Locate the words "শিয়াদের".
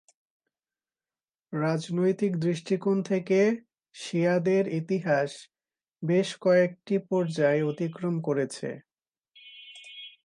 3.95-4.63